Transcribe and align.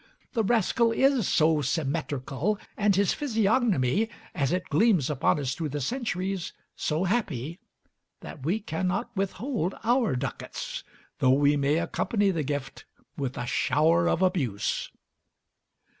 The 0.33 0.43
rascal 0.43 0.91
is 0.91 1.27
so 1.27 1.61
symmetrical, 1.61 2.57
and 2.75 2.95
his 2.95 3.13
physiognomy, 3.13 4.09
as 4.33 4.51
it 4.51 4.67
gleams 4.71 5.11
upon 5.11 5.39
us 5.39 5.53
through 5.53 5.69
the 5.69 5.79
centuries, 5.79 6.53
so 6.75 7.03
happy, 7.03 7.59
that 8.21 8.43
we 8.43 8.59
cannot 8.61 9.15
withhold 9.15 9.75
our 9.83 10.15
ducats, 10.15 10.83
though 11.19 11.29
we 11.33 11.55
may 11.55 11.77
accompany 11.77 12.31
the 12.31 12.41
gift 12.41 12.85
with 13.15 13.37
a 13.37 13.45
shower 13.45 14.09
of 14.09 14.23
abuse. 14.23 14.89